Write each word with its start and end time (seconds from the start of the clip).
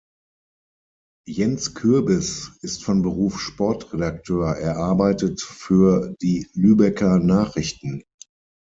Jens 1.27 1.75
Kürbis 1.75 2.57
ist 2.63 2.83
von 2.83 3.03
Beruf 3.03 3.39
Sportredakteur, 3.39 4.55
er 4.57 4.77
arbeitet 4.77 5.41
für 5.41 6.15
die 6.23 6.49
Lübecker 6.55 7.19
Nachrichten. 7.19 8.01